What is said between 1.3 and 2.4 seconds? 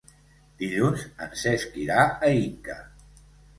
Cesc irà a